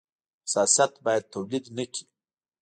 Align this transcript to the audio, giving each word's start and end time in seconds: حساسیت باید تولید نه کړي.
حساسیت 0.45 0.93
باید 1.05 1.25
تولید 1.33 1.65
نه 1.75 1.83
کړي. 1.91 2.03